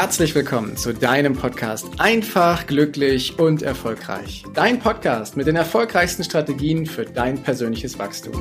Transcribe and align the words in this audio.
herzlich 0.00 0.34
willkommen 0.34 0.78
zu 0.78 0.94
deinem 0.94 1.34
Podcast 1.34 1.86
Einfach, 1.98 2.66
glücklich 2.66 3.38
und 3.38 3.60
erfolgreich. 3.60 4.44
Dein 4.54 4.78
Podcast 4.78 5.36
mit 5.36 5.46
den 5.46 5.56
erfolgreichsten 5.56 6.24
Strategien 6.24 6.86
für 6.86 7.04
dein 7.04 7.42
persönliches 7.42 7.98
Wachstum. 7.98 8.32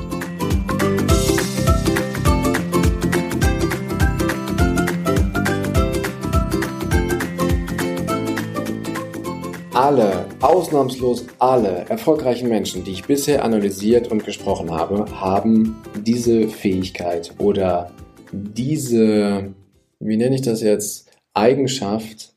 Alle, 9.73 10.27
ausnahmslos 10.39 11.27
alle 11.39 11.85
erfolgreichen 11.89 12.47
Menschen, 12.47 12.85
die 12.85 12.91
ich 12.91 13.03
bisher 13.03 13.43
analysiert 13.43 14.07
und 14.07 14.23
gesprochen 14.23 14.71
habe, 14.71 15.07
haben 15.19 15.75
diese 15.97 16.47
Fähigkeit 16.47 17.33
oder 17.37 17.91
diese, 18.31 19.53
wie 19.99 20.15
nenne 20.15 20.35
ich 20.35 20.41
das 20.41 20.61
jetzt, 20.61 21.08
Eigenschaft, 21.33 22.33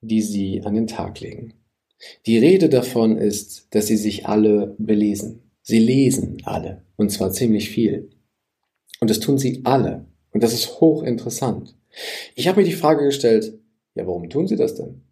die 0.00 0.22
sie 0.22 0.62
an 0.64 0.74
den 0.74 0.86
Tag 0.86 1.20
legen. 1.20 1.54
Die 2.26 2.38
Rede 2.38 2.68
davon 2.68 3.16
ist, 3.16 3.68
dass 3.70 3.86
sie 3.86 3.96
sich 3.96 4.26
alle 4.26 4.74
belesen. 4.78 5.50
Sie 5.62 5.78
lesen 5.78 6.42
alle, 6.44 6.82
und 6.96 7.10
zwar 7.10 7.32
ziemlich 7.32 7.70
viel. 7.70 8.10
Und 9.00 9.10
das 9.10 9.20
tun 9.20 9.38
sie 9.38 9.62
alle. 9.64 10.06
Und 10.32 10.42
das 10.42 10.52
ist 10.52 10.80
hochinteressant. 10.80 11.74
Ich 12.34 12.46
habe 12.46 12.60
mir 12.60 12.66
die 12.66 12.74
Frage 12.74 13.04
gestellt, 13.04 13.58
ja, 13.94 14.06
warum 14.06 14.28
tun 14.28 14.46
sie 14.46 14.56
das 14.56 14.74
denn? 14.74 15.02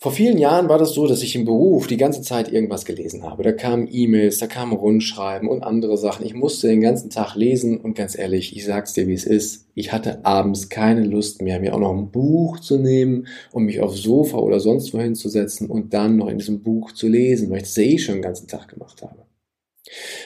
Vor 0.00 0.12
vielen 0.12 0.38
Jahren 0.38 0.68
war 0.68 0.78
das 0.78 0.92
so, 0.92 1.08
dass 1.08 1.24
ich 1.24 1.34
im 1.34 1.44
Beruf 1.44 1.88
die 1.88 1.96
ganze 1.96 2.22
Zeit 2.22 2.52
irgendwas 2.52 2.84
gelesen 2.84 3.24
habe. 3.24 3.42
Da 3.42 3.50
kamen 3.50 3.88
E-Mails, 3.90 4.38
da 4.38 4.46
kamen 4.46 4.72
Rundschreiben 4.72 5.48
und 5.48 5.64
andere 5.64 5.98
Sachen. 5.98 6.24
Ich 6.24 6.34
musste 6.34 6.68
den 6.68 6.80
ganzen 6.80 7.10
Tag 7.10 7.34
lesen 7.34 7.80
und 7.80 7.94
ganz 7.94 8.16
ehrlich, 8.16 8.56
ich 8.56 8.64
sag's 8.64 8.92
dir, 8.92 9.08
wie 9.08 9.14
es 9.14 9.24
ist. 9.24 9.66
Ich 9.74 9.92
hatte 9.92 10.24
abends 10.24 10.68
keine 10.68 11.02
Lust 11.02 11.42
mehr, 11.42 11.58
mir 11.58 11.74
auch 11.74 11.80
noch 11.80 11.92
ein 11.92 12.12
Buch 12.12 12.60
zu 12.60 12.78
nehmen 12.78 13.26
und 13.50 13.64
mich 13.64 13.80
aufs 13.80 14.00
Sofa 14.00 14.38
oder 14.38 14.60
sonst 14.60 14.94
wohin 14.94 15.16
zu 15.16 15.28
setzen 15.28 15.68
und 15.68 15.92
dann 15.92 16.16
noch 16.16 16.28
in 16.28 16.38
diesem 16.38 16.62
Buch 16.62 16.92
zu 16.92 17.08
lesen, 17.08 17.50
weil 17.50 17.56
ich 17.56 17.64
das 17.64 17.78
eh 17.78 17.98
schon 17.98 18.16
den 18.16 18.22
ganzen 18.22 18.46
Tag 18.46 18.68
gemacht 18.68 19.02
habe. 19.02 19.24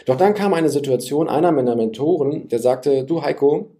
Doch 0.04 0.18
dann 0.18 0.34
kam 0.34 0.52
eine 0.52 0.68
Situation, 0.68 1.30
einer 1.30 1.50
meiner 1.50 1.76
Mentoren, 1.76 2.46
der 2.48 2.58
sagte, 2.58 3.04
du 3.04 3.22
Heiko, 3.22 3.70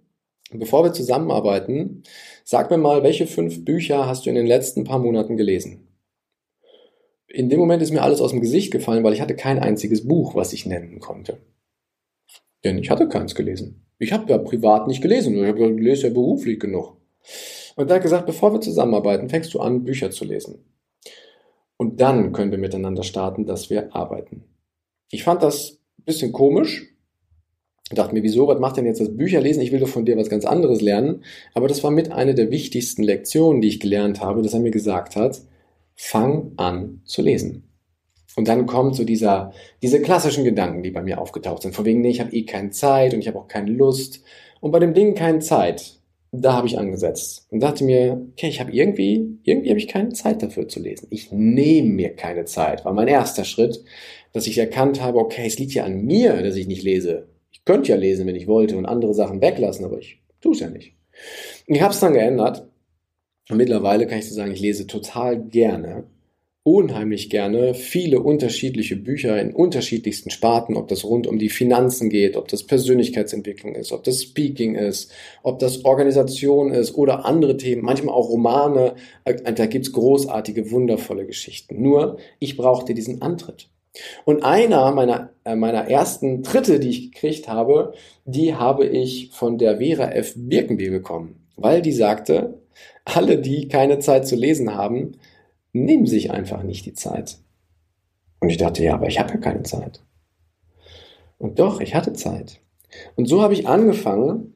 Bevor 0.54 0.84
wir 0.84 0.92
zusammenarbeiten, 0.92 2.02
sag 2.44 2.70
mir 2.70 2.78
mal, 2.78 3.02
welche 3.02 3.26
fünf 3.26 3.64
Bücher 3.64 4.06
hast 4.06 4.26
du 4.26 4.30
in 4.30 4.36
den 4.36 4.46
letzten 4.46 4.84
paar 4.84 4.98
Monaten 4.98 5.36
gelesen? 5.36 5.88
In 7.28 7.48
dem 7.48 7.58
Moment 7.58 7.82
ist 7.82 7.92
mir 7.92 8.02
alles 8.02 8.20
aus 8.20 8.32
dem 8.32 8.40
Gesicht 8.40 8.70
gefallen, 8.70 9.02
weil 9.04 9.14
ich 9.14 9.22
hatte 9.22 9.34
kein 9.34 9.58
einziges 9.58 10.06
Buch, 10.06 10.34
was 10.34 10.52
ich 10.52 10.66
nennen 10.66 11.00
konnte. 11.00 11.38
Denn 12.64 12.78
ich 12.78 12.90
hatte 12.90 13.08
keins 13.08 13.34
gelesen. 13.34 13.86
Ich 13.98 14.12
habe 14.12 14.30
ja 14.30 14.38
privat 14.38 14.86
nicht 14.86 15.00
gelesen, 15.00 15.42
ich 15.42 15.78
lese 15.78 16.08
ja 16.08 16.12
beruflich 16.12 16.60
genug. 16.60 16.96
Und 17.76 17.90
er 17.90 17.96
hat 17.96 18.02
gesagt, 18.02 18.26
bevor 18.26 18.52
wir 18.52 18.60
zusammenarbeiten, 18.60 19.30
fängst 19.30 19.54
du 19.54 19.60
an, 19.60 19.84
Bücher 19.84 20.10
zu 20.10 20.24
lesen. 20.24 20.64
Und 21.78 22.00
dann 22.00 22.32
können 22.32 22.50
wir 22.50 22.58
miteinander 22.58 23.02
starten, 23.02 23.46
dass 23.46 23.70
wir 23.70 23.94
arbeiten. 23.94 24.44
Ich 25.10 25.24
fand 25.24 25.42
das 25.42 25.78
ein 25.98 26.04
bisschen 26.04 26.32
komisch, 26.32 26.91
dachte 27.94 28.14
mir, 28.14 28.22
wieso, 28.22 28.46
was 28.46 28.58
macht 28.58 28.76
denn 28.76 28.86
jetzt 28.86 29.00
das 29.00 29.16
Bücherlesen? 29.16 29.62
Ich 29.62 29.72
will 29.72 29.80
doch 29.80 29.88
von 29.88 30.04
dir 30.04 30.16
was 30.16 30.28
ganz 30.28 30.44
anderes 30.44 30.80
lernen. 30.80 31.24
Aber 31.54 31.68
das 31.68 31.82
war 31.84 31.90
mit 31.90 32.12
einer 32.12 32.34
der 32.34 32.50
wichtigsten 32.50 33.02
Lektionen, 33.02 33.60
die 33.60 33.68
ich 33.68 33.80
gelernt 33.80 34.20
habe, 34.20 34.42
dass 34.42 34.54
er 34.54 34.60
mir 34.60 34.70
gesagt 34.70 35.16
hat, 35.16 35.40
fang 35.94 36.52
an 36.56 37.00
zu 37.04 37.22
lesen. 37.22 37.64
Und 38.36 38.48
dann 38.48 38.66
kommt 38.66 38.96
so 38.96 39.04
dieser, 39.04 39.52
diese 39.82 40.00
klassischen 40.00 40.44
Gedanken, 40.44 40.82
die 40.82 40.90
bei 40.90 41.02
mir 41.02 41.20
aufgetaucht 41.20 41.62
sind. 41.62 41.74
Von 41.74 41.84
wegen, 41.84 42.00
nee, 42.00 42.10
ich 42.10 42.20
habe 42.20 42.32
eh 42.32 42.44
keine 42.44 42.70
Zeit 42.70 43.12
und 43.12 43.20
ich 43.20 43.28
habe 43.28 43.38
auch 43.38 43.48
keine 43.48 43.70
Lust. 43.70 44.22
Und 44.60 44.70
bei 44.70 44.78
dem 44.78 44.94
Ding 44.94 45.14
keine 45.14 45.40
Zeit, 45.40 46.00
da 46.32 46.54
habe 46.54 46.66
ich 46.66 46.78
angesetzt 46.78 47.46
und 47.50 47.62
dachte 47.62 47.84
mir, 47.84 48.26
okay, 48.32 48.48
ich 48.48 48.58
habe 48.60 48.72
irgendwie, 48.72 49.38
irgendwie 49.42 49.68
habe 49.68 49.78
ich 49.78 49.88
keine 49.88 50.10
Zeit 50.10 50.42
dafür 50.42 50.66
zu 50.66 50.80
lesen. 50.80 51.08
Ich 51.10 51.30
nehme 51.30 51.90
mir 51.90 52.16
keine 52.16 52.46
Zeit. 52.46 52.86
War 52.86 52.94
mein 52.94 53.08
erster 53.08 53.44
Schritt, 53.44 53.84
dass 54.32 54.46
ich 54.46 54.56
erkannt 54.56 55.02
habe, 55.02 55.18
okay, 55.18 55.44
es 55.46 55.58
liegt 55.58 55.74
ja 55.74 55.84
an 55.84 56.04
mir, 56.04 56.42
dass 56.42 56.56
ich 56.56 56.66
nicht 56.66 56.82
lese. 56.82 57.28
Ich 57.52 57.64
könnte 57.64 57.90
ja 57.90 57.96
lesen, 57.96 58.26
wenn 58.26 58.36
ich 58.36 58.48
wollte 58.48 58.76
und 58.76 58.86
andere 58.86 59.14
Sachen 59.14 59.40
weglassen, 59.40 59.84
aber 59.84 59.98
ich 59.98 60.20
tue 60.40 60.52
es 60.52 60.60
ja 60.60 60.70
nicht. 60.70 60.94
Ich 61.66 61.80
habe 61.80 61.94
es 61.94 62.00
dann 62.00 62.14
geändert. 62.14 62.66
Und 63.48 63.56
mittlerweile 63.56 64.06
kann 64.06 64.18
ich 64.18 64.28
dir 64.28 64.34
sagen, 64.34 64.52
ich 64.52 64.60
lese 64.60 64.86
total 64.86 65.40
gerne, 65.40 66.04
unheimlich 66.64 67.28
gerne 67.28 67.74
viele 67.74 68.20
unterschiedliche 68.20 68.94
Bücher 68.94 69.40
in 69.40 69.52
unterschiedlichsten 69.52 70.30
Sparten, 70.30 70.76
ob 70.76 70.86
das 70.88 71.04
rund 71.04 71.26
um 71.26 71.38
die 71.38 71.48
Finanzen 71.48 72.08
geht, 72.08 72.36
ob 72.36 72.46
das 72.48 72.64
Persönlichkeitsentwicklung 72.64 73.74
ist, 73.74 73.90
ob 73.90 74.04
das 74.04 74.22
Speaking 74.22 74.76
ist, 74.76 75.12
ob 75.42 75.58
das 75.58 75.84
Organisation 75.84 76.70
ist 76.70 76.94
oder 76.94 77.24
andere 77.24 77.56
Themen, 77.56 77.82
manchmal 77.82 78.14
auch 78.14 78.28
Romane. 78.28 78.94
Äh, 79.24 79.52
da 79.52 79.66
gibt's 79.66 79.92
großartige, 79.92 80.70
wundervolle 80.70 81.26
Geschichten. 81.26 81.82
Nur, 81.82 82.18
ich 82.38 82.56
brauchte 82.56 82.94
diesen 82.94 83.22
Antritt. 83.22 83.68
Und 84.24 84.42
einer 84.42 84.90
meiner, 84.92 85.30
äh, 85.44 85.54
meiner 85.54 85.88
ersten 85.88 86.42
Tritte, 86.42 86.80
die 86.80 86.88
ich 86.88 87.12
gekriegt 87.12 87.48
habe, 87.48 87.94
die 88.24 88.54
habe 88.54 88.86
ich 88.86 89.30
von 89.32 89.58
der 89.58 89.78
Vera 89.78 90.10
F. 90.12 90.34
Birkenbier 90.36 90.90
bekommen, 90.90 91.46
weil 91.56 91.82
die 91.82 91.92
sagte, 91.92 92.62
alle, 93.04 93.38
die 93.38 93.68
keine 93.68 93.98
Zeit 93.98 94.26
zu 94.26 94.36
lesen 94.36 94.74
haben, 94.74 95.12
nehmen 95.72 96.06
sich 96.06 96.30
einfach 96.30 96.62
nicht 96.62 96.86
die 96.86 96.94
Zeit. 96.94 97.38
Und 98.40 98.48
ich 98.48 98.56
dachte, 98.56 98.82
ja, 98.82 98.94
aber 98.94 99.08
ich 99.08 99.18
habe 99.18 99.34
ja 99.34 99.36
keine 99.38 99.62
Zeit. 99.62 100.02
Und 101.38 101.58
doch, 101.58 101.80
ich 101.80 101.94
hatte 101.94 102.12
Zeit. 102.12 102.60
Und 103.16 103.26
so 103.26 103.42
habe 103.42 103.54
ich 103.54 103.66
angefangen, 103.66 104.54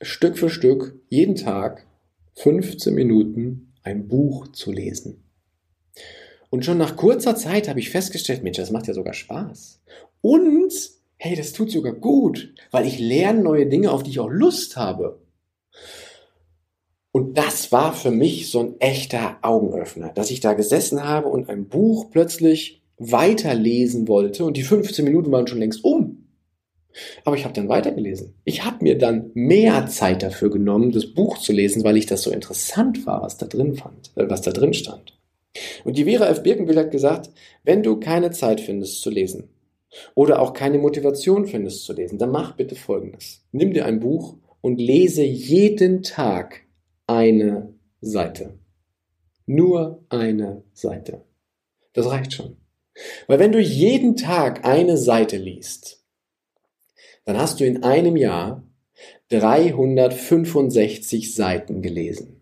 Stück 0.00 0.38
für 0.38 0.50
Stück, 0.50 1.00
jeden 1.08 1.36
Tag 1.36 1.86
15 2.34 2.94
Minuten 2.94 3.72
ein 3.82 4.08
Buch 4.08 4.48
zu 4.48 4.72
lesen. 4.72 5.24
Und 6.50 6.64
schon 6.64 6.78
nach 6.78 6.96
kurzer 6.96 7.36
Zeit 7.36 7.68
habe 7.68 7.80
ich 7.80 7.90
festgestellt, 7.90 8.42
Mensch, 8.42 8.56
das 8.56 8.70
macht 8.70 8.86
ja 8.86 8.94
sogar 8.94 9.14
Spaß. 9.14 9.80
Und, 10.20 10.72
hey, 11.16 11.36
das 11.36 11.52
tut 11.52 11.70
sogar 11.70 11.92
gut, 11.92 12.54
weil 12.70 12.86
ich 12.86 12.98
lerne 12.98 13.42
neue 13.42 13.66
Dinge, 13.66 13.90
auf 13.90 14.02
die 14.02 14.10
ich 14.10 14.20
auch 14.20 14.30
Lust 14.30 14.76
habe. 14.76 15.20
Und 17.12 17.38
das 17.38 17.72
war 17.72 17.94
für 17.94 18.10
mich 18.10 18.50
so 18.50 18.60
ein 18.60 18.80
echter 18.80 19.38
Augenöffner, 19.42 20.10
dass 20.10 20.30
ich 20.30 20.40
da 20.40 20.52
gesessen 20.52 21.02
habe 21.04 21.28
und 21.28 21.48
ein 21.48 21.66
Buch 21.66 22.10
plötzlich 22.10 22.82
weiterlesen 22.98 24.08
wollte 24.08 24.44
und 24.44 24.56
die 24.56 24.62
15 24.62 25.04
Minuten 25.04 25.32
waren 25.32 25.46
schon 25.46 25.58
längst 25.58 25.82
um. 25.84 26.26
Aber 27.24 27.36
ich 27.36 27.44
habe 27.44 27.54
dann 27.54 27.68
weitergelesen. 27.68 28.34
Ich 28.44 28.64
habe 28.64 28.82
mir 28.82 28.96
dann 28.96 29.30
mehr 29.34 29.86
Zeit 29.86 30.22
dafür 30.22 30.50
genommen, 30.50 30.92
das 30.92 31.06
Buch 31.06 31.38
zu 31.38 31.52
lesen, 31.52 31.84
weil 31.84 31.96
ich 31.96 32.06
das 32.06 32.22
so 32.22 32.30
interessant 32.30 33.06
war, 33.06 33.22
was 33.22 33.36
da 33.36 33.46
drin 33.46 33.74
fand, 33.74 34.12
äh, 34.16 34.28
was 34.28 34.42
da 34.42 34.50
drin 34.50 34.74
stand. 34.74 35.15
Und 35.84 35.96
die 35.96 36.04
Vera 36.04 36.26
F. 36.26 36.42
Birkenbill 36.42 36.78
hat 36.78 36.90
gesagt, 36.90 37.30
wenn 37.64 37.82
du 37.82 37.98
keine 37.98 38.30
Zeit 38.30 38.60
findest 38.60 39.02
zu 39.02 39.10
lesen 39.10 39.48
oder 40.14 40.40
auch 40.40 40.52
keine 40.52 40.78
Motivation 40.78 41.46
findest 41.46 41.84
zu 41.84 41.92
lesen, 41.92 42.18
dann 42.18 42.30
mach 42.30 42.56
bitte 42.56 42.74
Folgendes. 42.74 43.44
Nimm 43.52 43.72
dir 43.72 43.86
ein 43.86 44.00
Buch 44.00 44.36
und 44.60 44.80
lese 44.80 45.22
jeden 45.22 46.02
Tag 46.02 46.62
eine 47.06 47.74
Seite. 48.00 48.58
Nur 49.46 50.04
eine 50.08 50.64
Seite. 50.72 51.22
Das 51.92 52.10
reicht 52.10 52.32
schon. 52.32 52.56
Weil 53.26 53.38
wenn 53.38 53.52
du 53.52 53.60
jeden 53.60 54.16
Tag 54.16 54.64
eine 54.64 54.96
Seite 54.96 55.36
liest, 55.36 56.02
dann 57.24 57.38
hast 57.38 57.60
du 57.60 57.66
in 57.66 57.82
einem 57.82 58.16
Jahr 58.16 58.62
365 59.28 61.34
Seiten 61.34 61.82
gelesen. 61.82 62.40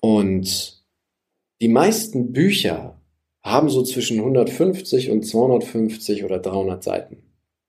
Und 0.00 0.75
die 1.60 1.68
meisten 1.68 2.32
Bücher 2.32 3.00
haben 3.42 3.68
so 3.68 3.82
zwischen 3.82 4.18
150 4.18 5.10
und 5.10 5.24
250 5.24 6.24
oder 6.24 6.38
300 6.38 6.82
Seiten. 6.82 7.22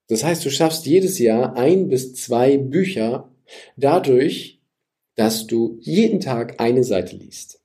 Das 0.08 0.24
heißt, 0.24 0.44
du 0.46 0.50
schaffst 0.50 0.86
jedes 0.86 1.20
Jahr 1.20 1.56
ein 1.56 1.90
bis 1.90 2.16
zwei 2.16 2.58
Bücher 2.58 3.30
dadurch, 3.76 4.62
dass 5.16 5.48
du 5.48 5.78
jeden 5.82 6.20
Tag 6.20 6.60
eine 6.60 6.84
Seite 6.84 7.16
liest. 7.16 7.62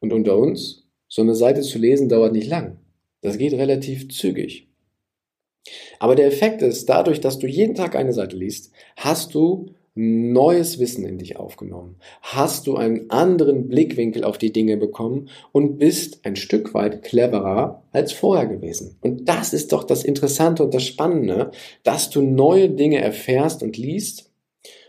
Und 0.00 0.12
unter 0.12 0.36
uns, 0.36 0.86
so 1.08 1.22
eine 1.22 1.34
Seite 1.34 1.62
zu 1.62 1.78
lesen 1.78 2.08
dauert 2.08 2.32
nicht 2.32 2.48
lang. 2.48 2.78
Das 3.20 3.38
geht 3.38 3.54
relativ 3.54 4.10
zügig. 4.10 4.68
Aber 5.98 6.14
der 6.14 6.26
Effekt 6.26 6.60
ist, 6.62 6.88
dadurch, 6.88 7.20
dass 7.20 7.38
du 7.38 7.46
jeden 7.46 7.74
Tag 7.74 7.96
eine 7.96 8.12
Seite 8.12 8.36
liest, 8.36 8.72
hast 8.96 9.34
du 9.34 9.74
neues 9.94 10.78
Wissen 10.80 11.04
in 11.04 11.18
dich 11.18 11.36
aufgenommen, 11.36 11.96
hast 12.20 12.66
du 12.66 12.76
einen 12.76 13.10
anderen 13.10 13.68
Blickwinkel 13.68 14.24
auf 14.24 14.38
die 14.38 14.52
Dinge 14.52 14.76
bekommen 14.76 15.28
und 15.52 15.78
bist 15.78 16.24
ein 16.24 16.34
Stück 16.36 16.74
weit 16.74 17.02
cleverer 17.02 17.84
als 17.92 18.12
vorher 18.12 18.46
gewesen. 18.46 18.96
Und 19.00 19.28
das 19.28 19.52
ist 19.52 19.72
doch 19.72 19.84
das 19.84 20.04
Interessante 20.04 20.64
und 20.64 20.74
das 20.74 20.84
Spannende, 20.84 21.52
dass 21.84 22.10
du 22.10 22.22
neue 22.22 22.70
Dinge 22.70 23.00
erfährst 23.00 23.62
und 23.62 23.76
liest 23.76 24.32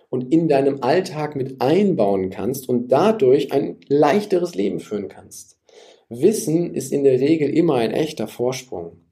und 0.09 0.33
in 0.33 0.47
deinem 0.47 0.81
Alltag 0.81 1.35
mit 1.35 1.61
einbauen 1.61 2.31
kannst 2.31 2.67
und 2.67 2.91
dadurch 2.91 3.51
ein 3.51 3.77
leichteres 3.87 4.55
Leben 4.55 4.79
führen 4.79 5.07
kannst. 5.07 5.57
Wissen 6.09 6.73
ist 6.73 6.91
in 6.91 7.03
der 7.03 7.19
Regel 7.19 7.49
immer 7.49 7.75
ein 7.75 7.91
echter 7.91 8.27
Vorsprung. 8.27 9.04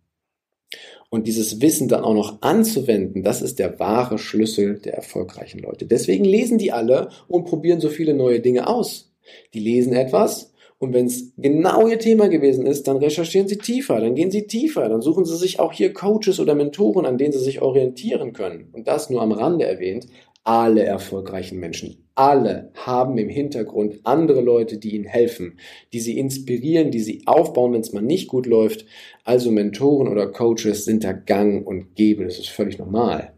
Und 1.14 1.28
dieses 1.28 1.62
Wissen 1.62 1.88
dann 1.88 2.04
auch 2.04 2.16
noch 2.16 2.42
anzuwenden, 2.42 3.22
das 3.22 3.44
ist 3.44 3.60
der 3.60 3.80
wahre 3.80 4.18
Schlüssel 4.18 4.80
der 4.80 4.96
erfolgreichen 4.96 5.60
Leute. 5.60 5.86
Deswegen 5.86 6.26
lesen 6.26 6.58
die 6.58 6.72
alle 6.72 7.10
und 7.28 7.46
probieren 7.46 7.80
so 7.80 7.90
viele 7.90 8.16
neue 8.16 8.40
Dinge 8.40 8.66
aus. 8.66 9.14
Die 9.54 9.60
lesen 9.60 9.94
etwas 9.94 10.54
und 10.80 10.92
wenn 10.92 11.06
es 11.06 11.32
genau 11.38 11.88
ihr 11.88 12.00
Thema 12.00 12.30
gewesen 12.30 12.66
ist, 12.66 12.88
dann 12.88 12.98
recherchieren 12.98 13.48
sie 13.48 13.60
tiefer, 13.60 14.02
dann 14.02 14.16
gehen 14.16 14.32
sie 14.32 14.48
tiefer, 14.48 14.90
dann 14.90 15.04
suchen 15.04 15.24
sie 15.24 15.38
sich 15.38 15.60
auch 15.60 15.72
hier 15.72 15.94
Coaches 15.94 16.40
oder 16.40 16.56
Mentoren, 16.56 17.06
an 17.06 17.20
denen 17.20 17.32
sie 17.32 17.44
sich 17.44 17.62
orientieren 17.62 18.34
können. 18.34 18.70
Und 18.72 18.88
das 18.88 19.12
nur 19.12 19.22
am 19.22 19.34
Rande 19.34 19.66
erwähnt. 19.66 20.08
Alle 20.44 20.84
erfolgreichen 20.84 21.60
Menschen, 21.60 22.03
alle 22.16 22.72
haben 22.76 23.18
im 23.18 23.30
Hintergrund 23.30 24.00
andere 24.04 24.42
Leute, 24.42 24.78
die 24.78 24.96
ihnen 24.96 25.06
helfen, 25.06 25.60
die 25.94 26.00
sie 26.00 26.18
inspirieren, 26.18 26.92
die 26.92 27.00
sie 27.00 27.24
aufbauen, 27.26 27.74
wenn 27.74 27.82
es 27.82 27.94
mal 27.94 28.02
nicht 28.02 28.28
gut 28.28 28.46
läuft. 28.46 28.86
Also 29.24 29.52
Mentoren 29.52 30.08
oder 30.08 30.32
Coaches 30.32 30.86
sind 30.86 31.04
da 31.04 31.14
gang 31.14 31.66
und 31.66 31.96
gäbe, 31.96 32.24
das 32.24 32.40
ist 32.40 32.50
völlig 32.50 32.78
normal. 32.78 33.34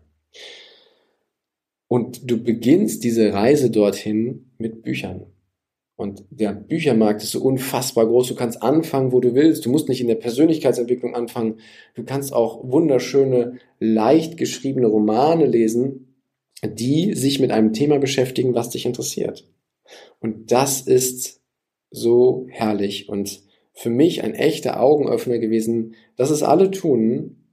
Und 1.88 2.30
du 2.30 2.44
beginnst 2.44 3.04
diese 3.04 3.32
Reise 3.34 3.70
dorthin 3.70 4.52
mit 4.58 4.82
Büchern. 4.82 5.28
Und 5.98 6.26
der 6.30 6.52
Büchermarkt 6.52 7.24
ist 7.24 7.32
so 7.32 7.42
unfassbar 7.42 8.06
groß. 8.06 8.28
Du 8.28 8.36
kannst 8.36 8.62
anfangen, 8.62 9.14
wo 9.14 9.22
du 9.22 9.34
willst. 9.34 9.66
Du 9.66 9.70
musst 9.70 9.88
nicht 9.88 10.02
in 10.02 10.08
der 10.08 10.16
Persönlichkeitsentwicklung 10.16 11.16
anfangen. 11.16 11.60
Du 11.94 12.04
kannst 12.04 12.34
auch 12.34 12.70
wunderschöne, 12.70 13.60
leicht 13.80 14.36
geschriebene 14.36 14.88
Romane 14.88 15.46
lesen, 15.46 16.15
die 16.64 17.14
sich 17.14 17.40
mit 17.40 17.52
einem 17.52 17.74
Thema 17.74 18.00
beschäftigen, 18.00 18.54
was 18.54 18.70
dich 18.70 18.86
interessiert. 18.86 19.48
Und 20.20 20.52
das 20.52 20.82
ist 20.82 21.42
so 21.92 22.46
herrlich 22.50 23.10
und 23.10 23.42
für 23.74 23.90
mich 23.90 24.24
ein 24.24 24.34
echter 24.34 24.80
Augenöffner 24.80 25.38
gewesen, 25.38 25.96
dass 26.16 26.30
es 26.30 26.44
alle 26.44 26.72
tun, 26.72 27.44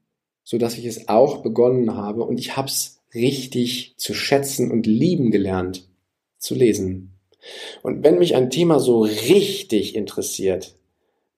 so 0.45 0.59
dass 0.59 0.79
ich 0.79 0.87
es 0.87 1.09
auch 1.09 1.43
begonnen 1.43 1.95
habe 1.95 2.23
und 2.23 2.39
ich 2.39 2.57
hab's 2.57 3.03
richtig 3.15 3.95
zu 3.99 4.15
schätzen 4.15 4.71
und 4.71 4.87
lieben 4.87 5.31
gelernt 5.31 5.89
zu 6.39 6.55
lesen. 6.55 7.19
Und 7.83 8.05
wenn 8.05 8.19
mich 8.19 8.35
ein 8.35 8.51
Thema 8.51 8.79
so 8.79 9.03
richtig 9.03 9.95
interessiert, 9.95 10.77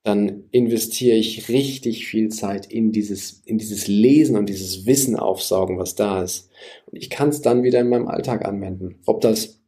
dann 0.04 0.44
investiere 0.50 1.16
ich 1.16 1.48
richtig 1.48 2.06
viel 2.06 2.28
Zeit 2.28 2.66
in 2.66 2.92
dieses, 2.92 3.42
in 3.46 3.56
dieses 3.56 3.88
Lesen 3.88 4.36
und 4.36 4.50
dieses 4.50 4.84
Wissen 4.86 5.16
aufsaugen, 5.16 5.78
was 5.78 5.94
da 5.94 6.22
ist. 6.22 6.50
Und 6.86 6.98
ich 6.98 7.08
kann 7.08 7.30
es 7.30 7.40
dann 7.40 7.62
wieder 7.62 7.80
in 7.80 7.88
meinem 7.88 8.06
Alltag 8.06 8.44
anwenden. 8.44 9.00
Ob 9.06 9.22
das 9.22 9.60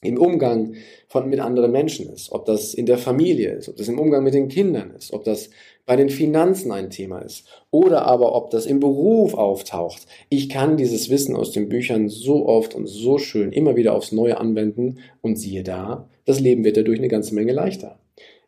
im 0.00 0.16
Umgang 0.16 0.74
von, 1.08 1.28
mit 1.28 1.40
anderen 1.40 1.72
Menschen 1.72 2.08
ist, 2.08 2.30
ob 2.30 2.46
das 2.46 2.72
in 2.72 2.86
der 2.86 2.98
Familie 2.98 3.50
ist, 3.50 3.68
ob 3.68 3.76
das 3.76 3.88
im 3.88 3.98
Umgang 3.98 4.22
mit 4.22 4.32
den 4.32 4.48
Kindern 4.48 4.92
ist, 4.92 5.12
ob 5.12 5.24
das 5.24 5.50
bei 5.86 5.96
den 5.96 6.08
Finanzen 6.08 6.70
ein 6.70 6.90
Thema 6.90 7.18
ist 7.18 7.46
oder 7.70 8.06
aber 8.06 8.34
ob 8.34 8.50
das 8.50 8.66
im 8.66 8.78
Beruf 8.78 9.34
auftaucht. 9.34 10.06
Ich 10.28 10.48
kann 10.48 10.76
dieses 10.76 11.10
Wissen 11.10 11.34
aus 11.34 11.50
den 11.50 11.68
Büchern 11.68 12.08
so 12.08 12.46
oft 12.46 12.76
und 12.76 12.86
so 12.86 13.18
schön 13.18 13.52
immer 13.52 13.74
wieder 13.76 13.92
aufs 13.92 14.12
Neue 14.12 14.38
anwenden 14.38 15.00
und 15.20 15.36
siehe 15.36 15.64
da, 15.64 16.08
das 16.24 16.38
Leben 16.38 16.64
wird 16.64 16.76
dadurch 16.76 16.98
eine 16.98 17.08
ganze 17.08 17.34
Menge 17.34 17.52
leichter. 17.52 17.98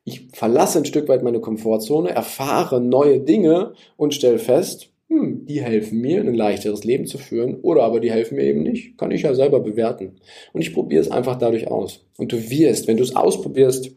Ich 0.04 0.28
verlasse 0.32 0.78
ein 0.78 0.84
Stück 0.84 1.08
weit 1.08 1.22
meine 1.22 1.40
Komfortzone, 1.40 2.10
erfahre 2.10 2.80
neue 2.80 3.20
Dinge 3.20 3.74
und 3.96 4.14
stelle 4.14 4.38
fest, 4.38 4.90
hm, 5.08 5.46
die 5.46 5.62
helfen 5.62 6.00
mir, 6.00 6.20
ein 6.20 6.34
leichteres 6.34 6.84
Leben 6.84 7.06
zu 7.06 7.18
führen, 7.18 7.60
oder 7.60 7.82
aber 7.84 8.00
die 8.00 8.10
helfen 8.10 8.36
mir 8.36 8.44
eben 8.44 8.62
nicht. 8.62 8.96
Kann 8.98 9.10
ich 9.10 9.22
ja 9.22 9.34
selber 9.34 9.60
bewerten. 9.60 10.16
Und 10.52 10.62
ich 10.62 10.72
probiere 10.72 11.02
es 11.02 11.10
einfach 11.10 11.36
dadurch 11.36 11.68
aus. 11.68 12.04
Und 12.16 12.32
du 12.32 12.50
wirst, 12.50 12.88
wenn 12.88 12.96
du 12.96 13.02
es 13.02 13.14
ausprobierst, 13.14 13.90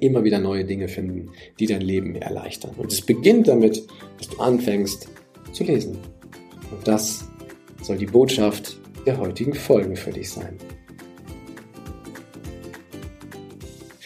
immer 0.00 0.24
wieder 0.24 0.38
neue 0.38 0.64
Dinge 0.64 0.88
finden, 0.88 1.30
die 1.58 1.66
dein 1.66 1.80
Leben 1.80 2.14
erleichtern. 2.16 2.72
Und 2.76 2.92
es 2.92 3.00
beginnt 3.00 3.48
damit, 3.48 3.82
dass 4.18 4.28
du 4.28 4.38
anfängst 4.38 5.08
zu 5.52 5.64
lesen. 5.64 5.98
Und 6.70 6.86
das 6.86 7.28
soll 7.82 7.96
die 7.96 8.06
Botschaft 8.06 8.78
der 9.06 9.18
heutigen 9.18 9.54
Folge 9.54 9.96
für 9.96 10.10
dich 10.10 10.30
sein. 10.30 10.58